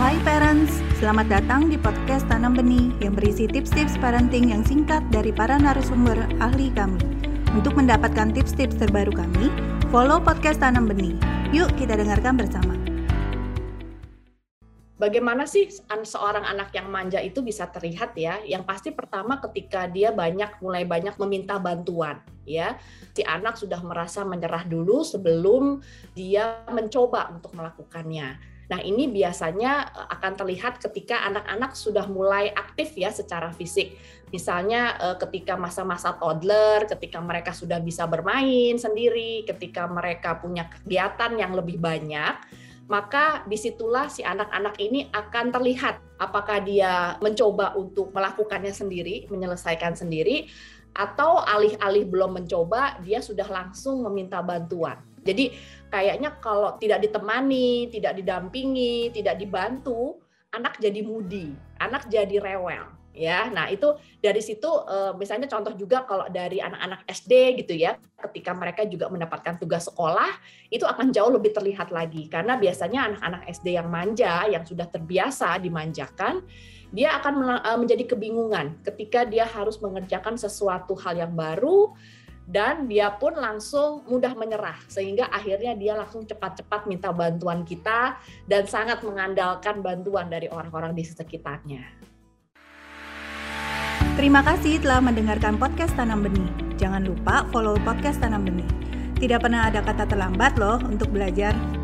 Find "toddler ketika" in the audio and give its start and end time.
36.16-37.20